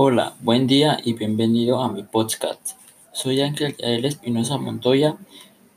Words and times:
Hola, 0.00 0.36
buen 0.42 0.68
día 0.68 1.00
y 1.02 1.14
bienvenido 1.14 1.82
a 1.82 1.90
mi 1.90 2.04
podcast. 2.04 2.76
Soy 3.12 3.40
Ángel 3.40 3.76
Yael 3.78 4.04
Espinosa 4.04 4.56
Montoya 4.56 5.16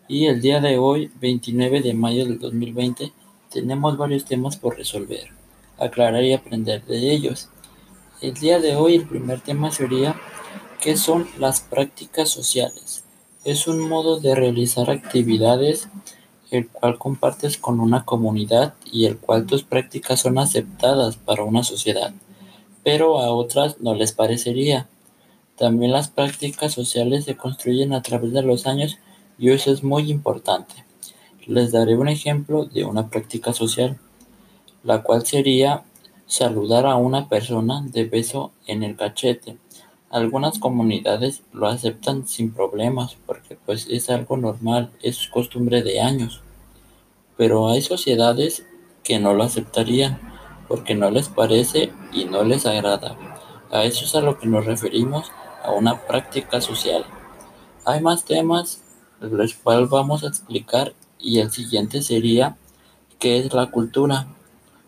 y 0.07 0.27
el 0.27 0.41
día 0.41 0.61
de 0.61 0.77
hoy, 0.77 1.09
29 1.19 1.81
de 1.81 1.95
mayo 1.95 2.25
del 2.25 2.37
2020, 2.37 3.11
tenemos 3.49 3.97
varios 3.97 4.25
temas 4.25 4.57
por 4.57 4.77
resolver, 4.77 5.29
aclarar 5.79 6.23
y 6.23 6.33
aprender 6.33 6.85
de 6.85 7.11
ellos. 7.11 7.49
El 8.21 8.35
día 8.35 8.59
de 8.59 8.75
hoy 8.75 8.93
el 8.93 9.07
primer 9.07 9.41
tema 9.41 9.71
sería 9.71 10.15
¿qué 10.79 10.97
son 10.97 11.27
las 11.39 11.61
prácticas 11.61 12.29
sociales? 12.29 13.03
Es 13.43 13.67
un 13.67 13.79
modo 13.79 14.19
de 14.19 14.35
realizar 14.35 14.91
actividades 14.91 15.89
el 16.51 16.67
cual 16.67 16.99
compartes 16.99 17.57
con 17.57 17.79
una 17.79 18.05
comunidad 18.05 18.75
y 18.85 19.05
el 19.05 19.17
cual 19.17 19.47
tus 19.47 19.63
prácticas 19.63 20.19
son 20.19 20.37
aceptadas 20.37 21.17
para 21.17 21.43
una 21.43 21.63
sociedad 21.63 22.13
pero 22.83 23.19
a 23.19 23.31
otras 23.31 23.79
no 23.79 23.95
les 23.95 24.11
parecería. 24.11 24.87
También 25.57 25.91
las 25.91 26.09
prácticas 26.09 26.73
sociales 26.73 27.25
se 27.25 27.37
construyen 27.37 27.93
a 27.93 28.01
través 28.01 28.33
de 28.33 28.41
los 28.41 28.65
años 28.65 28.97
y 29.37 29.51
eso 29.51 29.71
es 29.71 29.83
muy 29.83 30.09
importante. 30.09 30.85
Les 31.45 31.71
daré 31.71 31.97
un 31.97 32.07
ejemplo 32.07 32.65
de 32.65 32.83
una 32.83 33.09
práctica 33.09 33.53
social, 33.53 33.99
la 34.83 35.03
cual 35.03 35.25
sería 35.25 35.83
saludar 36.25 36.85
a 36.85 36.95
una 36.95 37.27
persona 37.27 37.83
de 37.85 38.05
beso 38.05 38.51
en 38.65 38.83
el 38.83 38.95
cachete. 38.95 39.57
Algunas 40.09 40.59
comunidades 40.59 41.41
lo 41.53 41.67
aceptan 41.67 42.27
sin 42.27 42.53
problemas 42.53 43.17
porque 43.25 43.57
pues 43.65 43.87
es 43.89 44.09
algo 44.09 44.37
normal, 44.37 44.91
es 45.01 45.27
costumbre 45.27 45.83
de 45.83 46.01
años. 46.01 46.41
Pero 47.37 47.69
hay 47.69 47.81
sociedades 47.81 48.65
que 49.03 49.19
no 49.19 49.33
lo 49.33 49.43
aceptarían 49.43 50.30
porque 50.71 50.95
no 50.95 51.11
les 51.11 51.27
parece 51.27 51.91
y 52.13 52.23
no 52.23 52.45
les 52.45 52.65
agrada. 52.65 53.17
A 53.71 53.83
eso 53.83 54.05
es 54.05 54.15
a 54.15 54.21
lo 54.21 54.39
que 54.39 54.47
nos 54.47 54.65
referimos 54.65 55.29
a 55.65 55.71
una 55.71 55.99
práctica 56.07 56.61
social. 56.61 57.03
Hay 57.83 57.99
más 57.99 58.23
temas 58.23 58.81
los 59.19 59.53
cuales 59.55 59.89
vamos 59.89 60.23
a 60.23 60.29
explicar 60.29 60.93
y 61.19 61.39
el 61.39 61.51
siguiente 61.51 62.01
sería 62.01 62.55
¿qué 63.19 63.39
es 63.39 63.53
la 63.53 63.69
cultura? 63.69 64.27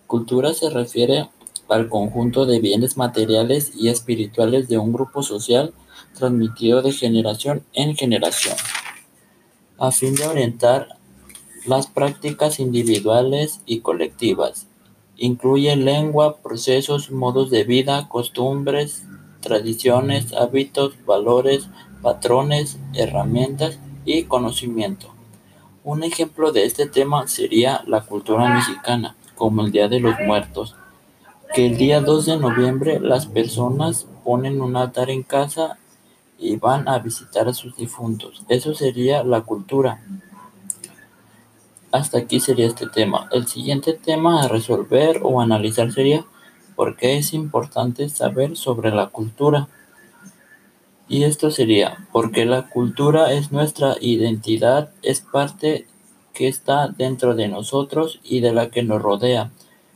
Cultura 0.07 0.53
se 0.53 0.69
refiere 0.69 1.29
al 1.67 1.89
conjunto 1.89 2.45
de 2.45 2.61
bienes 2.61 2.95
materiales 2.95 3.73
y 3.75 3.89
espirituales 3.89 4.69
de 4.69 4.77
un 4.77 4.93
grupo 4.93 5.21
social 5.21 5.73
transmitido 6.17 6.81
de 6.81 6.93
generación 6.93 7.65
en 7.73 7.97
generación, 7.97 8.55
a 9.77 9.91
fin 9.91 10.15
de 10.15 10.27
orientar 10.27 10.97
las 11.65 11.87
prácticas 11.87 12.61
individuales 12.61 13.59
y 13.65 13.81
colectivas 13.81 14.67
Incluye 15.17 15.75
lengua, 15.75 16.37
procesos, 16.37 17.11
modos 17.11 17.49
de 17.51 17.63
vida, 17.63 18.09
costumbres, 18.09 19.05
tradiciones, 19.41 20.33
hábitos, 20.33 20.93
valores, 21.05 21.67
patrones, 22.01 22.79
herramientas 22.93 23.79
y 24.05 24.23
conocimiento. 24.23 25.13
Un 25.83 26.03
ejemplo 26.03 26.51
de 26.51 26.65
este 26.65 26.87
tema 26.87 27.27
sería 27.27 27.83
la 27.87 28.01
cultura 28.01 28.53
mexicana, 28.53 29.15
como 29.35 29.63
el 29.63 29.71
Día 29.71 29.87
de 29.87 29.99
los 29.99 30.15
Muertos, 30.25 30.75
que 31.53 31.67
el 31.67 31.77
día 31.77 32.01
2 32.01 32.25
de 32.25 32.37
noviembre 32.37 32.99
las 32.99 33.27
personas 33.27 34.07
ponen 34.23 34.61
un 34.61 34.75
altar 34.75 35.09
en 35.09 35.23
casa 35.23 35.77
y 36.39 36.55
van 36.55 36.87
a 36.87 36.99
visitar 36.99 37.47
a 37.47 37.53
sus 37.53 37.75
difuntos. 37.75 38.43
Eso 38.49 38.73
sería 38.73 39.23
la 39.23 39.41
cultura. 39.41 40.01
Hasta 41.93 42.17
aquí 42.17 42.39
sería 42.39 42.65
este 42.65 42.87
tema. 42.87 43.29
El 43.31 43.45
siguiente 43.45 43.93
tema 43.93 44.41
a 44.41 44.47
resolver 44.47 45.19
o 45.21 45.39
analizar 45.39 45.91
sería 45.91 46.25
por 46.75 46.97
qué 46.97 47.19
es 47.19 47.35
importante 47.35 48.09
saber 48.09 48.57
sobre 48.57 48.89
la 48.89 49.09
cultura. 49.09 49.67
Y 51.07 51.23
esto 51.23 51.51
sería 51.51 52.07
porque 52.11 52.45
la 52.45 52.67
cultura 52.67 53.31
es 53.31 53.51
nuestra 53.51 53.95
identidad, 54.01 54.89
es 55.03 55.21
parte 55.21 55.85
que 56.33 56.47
está 56.47 56.87
dentro 56.87 57.35
de 57.35 57.47
nosotros 57.47 58.19
y 58.23 58.39
de 58.39 58.53
la 58.53 58.71
que 58.71 58.81
nos 58.81 58.99
rodea. 58.99 59.51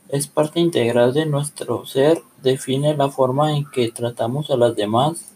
Es 0.10 0.28
parte 0.28 0.60
integral 0.60 1.16
de 1.16 1.26
nuestro 1.26 1.88
ser, 1.88 2.22
define 2.44 2.96
la 2.96 3.10
forma 3.10 3.58
en 3.58 3.66
que 3.72 3.92
tratamos 3.92 4.52
a 4.52 4.56
las 4.58 4.76
demás. 4.76 5.32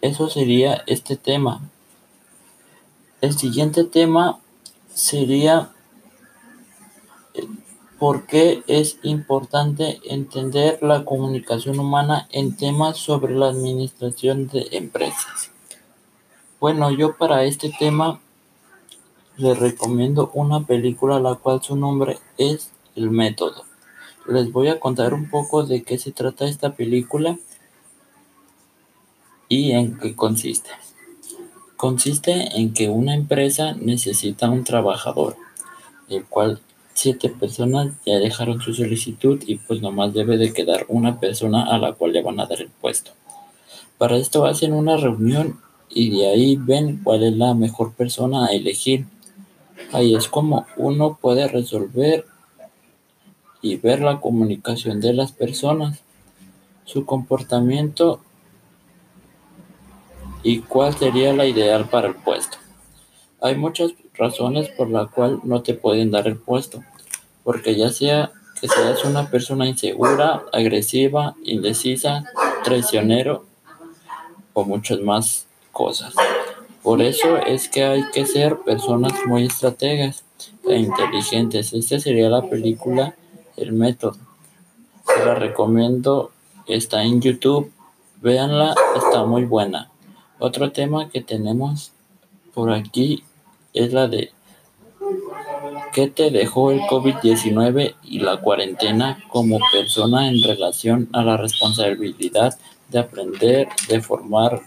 Eso 0.00 0.28
sería 0.28 0.84
este 0.86 1.16
tema. 1.16 1.60
El 3.20 3.36
siguiente 3.36 3.82
tema 3.82 4.38
sería 4.94 5.72
eh, 7.34 7.46
por 7.98 8.26
qué 8.26 8.62
es 8.66 8.98
importante 9.02 10.00
entender 10.04 10.78
la 10.82 11.04
comunicación 11.04 11.78
humana 11.78 12.28
en 12.32 12.56
temas 12.56 12.96
sobre 12.96 13.34
la 13.34 13.48
administración 13.48 14.48
de 14.48 14.68
empresas. 14.72 15.50
Bueno, 16.60 16.90
yo 16.90 17.16
para 17.16 17.44
este 17.44 17.70
tema 17.78 18.20
les 19.36 19.58
recomiendo 19.58 20.30
una 20.34 20.66
película 20.66 21.18
la 21.18 21.34
cual 21.36 21.62
su 21.62 21.76
nombre 21.76 22.18
es 22.36 22.70
El 22.94 23.10
Método. 23.10 23.64
Les 24.28 24.52
voy 24.52 24.68
a 24.68 24.78
contar 24.78 25.14
un 25.14 25.30
poco 25.30 25.64
de 25.64 25.82
qué 25.82 25.98
se 25.98 26.12
trata 26.12 26.44
esta 26.44 26.74
película 26.74 27.38
y 29.48 29.72
en 29.72 29.98
qué 29.98 30.14
consiste. 30.14 30.70
Consiste 31.80 32.60
en 32.60 32.74
que 32.74 32.90
una 32.90 33.14
empresa 33.14 33.72
necesita 33.72 34.50
un 34.50 34.64
trabajador, 34.64 35.36
el 36.10 36.26
cual 36.26 36.60
siete 36.92 37.30
personas 37.30 37.94
ya 38.04 38.18
dejaron 38.18 38.60
su 38.60 38.74
solicitud 38.74 39.42
y 39.46 39.54
pues 39.56 39.80
nomás 39.80 40.12
debe 40.12 40.36
de 40.36 40.52
quedar 40.52 40.84
una 40.88 41.18
persona 41.18 41.64
a 41.64 41.78
la 41.78 41.94
cual 41.94 42.12
le 42.12 42.20
van 42.20 42.38
a 42.38 42.44
dar 42.44 42.60
el 42.60 42.68
puesto. 42.68 43.12
Para 43.96 44.18
esto 44.18 44.44
hacen 44.44 44.74
una 44.74 44.98
reunión 44.98 45.58
y 45.88 46.10
de 46.10 46.28
ahí 46.28 46.56
ven 46.56 47.00
cuál 47.02 47.22
es 47.22 47.32
la 47.32 47.54
mejor 47.54 47.94
persona 47.94 48.44
a 48.44 48.52
elegir. 48.52 49.06
Ahí 49.90 50.14
es 50.14 50.28
como 50.28 50.66
uno 50.76 51.18
puede 51.18 51.48
resolver 51.48 52.26
y 53.62 53.76
ver 53.76 54.02
la 54.02 54.20
comunicación 54.20 55.00
de 55.00 55.14
las 55.14 55.32
personas, 55.32 56.00
su 56.84 57.06
comportamiento 57.06 58.20
y 60.42 60.60
cuál 60.60 60.96
sería 60.96 61.32
la 61.32 61.46
ideal 61.46 61.88
para 61.88 62.08
el 62.08 62.14
puesto. 62.14 62.58
Hay 63.40 63.56
muchas 63.56 63.92
razones 64.14 64.68
por 64.70 64.90
las 64.90 65.10
cuales 65.10 65.38
no 65.44 65.62
te 65.62 65.74
pueden 65.74 66.10
dar 66.10 66.26
el 66.26 66.36
puesto, 66.36 66.82
porque 67.44 67.74
ya 67.76 67.90
sea 67.90 68.32
que 68.60 68.68
seas 68.68 69.04
una 69.04 69.30
persona 69.30 69.66
insegura, 69.66 70.42
agresiva, 70.52 71.34
indecisa, 71.44 72.24
traicionero 72.62 73.46
o 74.52 74.64
muchas 74.64 75.00
más 75.00 75.46
cosas. 75.72 76.12
Por 76.82 77.00
eso 77.02 77.38
es 77.38 77.68
que 77.68 77.84
hay 77.84 78.10
que 78.10 78.26
ser 78.26 78.58
personas 78.58 79.12
muy 79.26 79.46
estrategas 79.46 80.24
e 80.68 80.76
inteligentes. 80.76 81.72
Esta 81.72 81.98
sería 81.98 82.28
la 82.28 82.42
película 82.48 83.14
El 83.56 83.72
Método. 83.72 84.16
Te 85.06 85.24
la 85.24 85.34
recomiendo, 85.34 86.30
está 86.66 87.02
en 87.02 87.20
YouTube. 87.20 87.70
Véanla, 88.22 88.74
está 88.96 89.24
muy 89.24 89.44
buena. 89.44 89.90
Otro 90.40 90.72
tema 90.72 91.10
que 91.10 91.20
tenemos 91.20 91.92
por 92.54 92.72
aquí 92.72 93.22
es 93.74 93.92
la 93.92 94.08
de 94.08 94.32
¿qué 95.92 96.08
te 96.08 96.30
dejó 96.30 96.70
el 96.70 96.80
COVID-19 96.80 97.94
y 98.04 98.20
la 98.20 98.38
cuarentena 98.38 99.22
como 99.28 99.58
persona 99.70 100.30
en 100.30 100.42
relación 100.42 101.10
a 101.12 101.22
la 101.22 101.36
responsabilidad 101.36 102.58
de 102.88 102.98
aprender, 102.98 103.68
de 103.86 104.00
formar, 104.00 104.62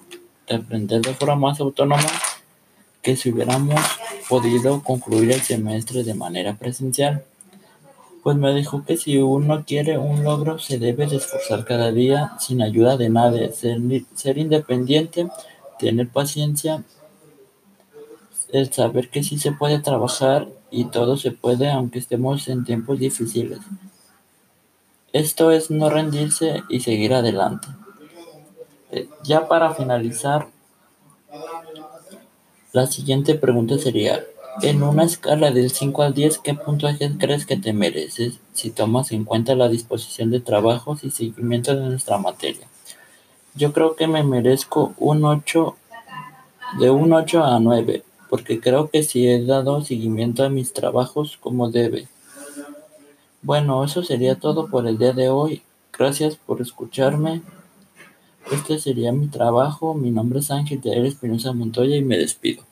de 0.48 0.56
aprender 0.58 1.02
de 1.02 1.16
forma 1.16 1.36
más 1.48 1.60
autónoma 1.60 2.06
que 3.02 3.16
si 3.16 3.32
hubiéramos 3.32 3.82
podido 4.30 4.84
concluir 4.84 5.32
el 5.32 5.42
semestre 5.42 6.04
de 6.04 6.14
manera 6.14 6.54
presencial? 6.54 7.24
Pues 8.22 8.38
me 8.38 8.54
dijo 8.54 8.86
que 8.86 8.96
si 8.96 9.18
uno 9.18 9.66
quiere 9.66 9.98
un 9.98 10.24
logro 10.24 10.60
se 10.60 10.78
debe 10.78 11.08
de 11.08 11.16
esforzar 11.18 11.66
cada 11.66 11.92
día 11.92 12.34
sin 12.40 12.62
ayuda 12.62 12.96
de 12.96 13.10
nadie, 13.10 13.52
ser, 13.52 13.80
ser 14.14 14.38
independiente 14.38 15.28
tener 15.84 16.08
paciencia, 16.08 16.84
el 18.54 18.72
saber 18.72 19.10
que 19.10 19.24
sí 19.24 19.38
se 19.38 19.52
puede 19.52 19.80
trabajar 19.80 20.48
y 20.72 20.86
todo 20.86 21.18
se 21.18 21.32
puede 21.32 21.70
aunque 21.70 22.00
estemos 22.00 22.48
en 22.48 22.64
tiempos 22.64 23.00
difíciles. 23.00 23.60
Esto 25.12 25.52
es 25.52 25.70
no 25.70 25.90
rendirse 25.90 26.64
y 26.70 26.80
seguir 26.80 27.14
adelante. 27.14 27.68
Eh, 28.92 29.10
ya 29.24 29.48
para 29.48 29.74
finalizar, 29.74 30.48
la 32.72 32.88
siguiente 32.88 33.36
pregunta 33.36 33.78
sería, 33.78 34.24
en 34.62 34.84
una 34.84 35.04
escala 35.04 35.52
del 35.52 35.70
5 35.70 36.02
al 36.02 36.14
10, 36.14 36.40
¿qué 36.40 36.54
puntaje 36.54 37.12
crees 37.18 37.46
que 37.46 37.58
te 37.58 37.74
mereces 37.74 38.40
si 38.54 38.72
tomas 38.72 39.12
en 39.12 39.26
cuenta 39.26 39.56
la 39.56 39.68
disposición 39.68 40.32
de 40.32 40.40
trabajos 40.40 41.04
y 41.04 41.12
seguimiento 41.12 41.76
de 41.76 41.90
nuestra 41.90 42.18
materia? 42.18 42.68
Yo 43.56 43.72
creo 43.72 43.96
que 43.96 44.08
me 44.08 44.24
merezco 44.24 44.96
un 44.98 45.26
8, 45.26 45.76
de 46.80 46.90
un 46.90 47.14
8 47.14 47.44
a 47.44 47.60
9, 47.60 48.04
porque 48.30 48.60
creo 48.60 48.90
que 48.90 49.04
sí 49.04 49.28
he 49.28 49.46
dado 49.46 49.84
seguimiento 49.84 50.44
a 50.44 50.50
mis 50.50 50.74
trabajos 50.74 51.38
como 51.38 51.70
debe. 51.70 52.08
Bueno, 53.44 53.84
eso 53.84 54.02
sería 54.02 54.40
todo 54.40 54.70
por 54.70 54.88
el 54.88 54.98
día 54.98 55.14
de 55.14 55.30
hoy. 55.30 55.62
Gracias 55.96 56.36
por 56.38 56.62
escucharme 56.62 57.44
Este 58.52 58.80
sería 58.80 59.12
mi 59.12 59.28
trabajo. 59.28 59.94
Mi 59.94 60.10
nombre 60.10 60.40
es 60.40 60.50
Ángel 60.50 60.82
Yael 60.82 61.06
Espinosa 61.06 61.54
Montoya 61.54 61.96
y 61.96 62.04
me 62.04 62.18
despido. 62.18 62.64